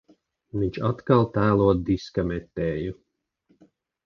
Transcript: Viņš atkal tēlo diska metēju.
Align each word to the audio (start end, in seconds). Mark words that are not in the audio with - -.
Viņš 0.61 0.79
atkal 0.87 1.21
tēlo 1.35 1.67
diska 1.91 2.25
metēju. 2.31 2.97